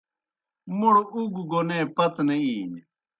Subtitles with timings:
[0.77, 2.81] موْڑ اُگوْ گوْنے پتہ نہ اِینیْ۔